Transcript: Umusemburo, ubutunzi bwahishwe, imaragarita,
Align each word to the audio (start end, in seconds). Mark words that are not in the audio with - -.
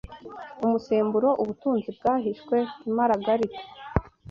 Umusemburo, 0.65 1.29
ubutunzi 1.41 1.89
bwahishwe, 1.97 2.57
imaragarita, 2.89 3.61